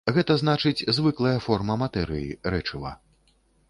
Гэта 0.13 0.37
значыць, 0.43 0.85
звыклая 0.99 1.35
форма 1.51 1.79
матэрыі, 1.85 2.35
рэчыва. 2.57 2.99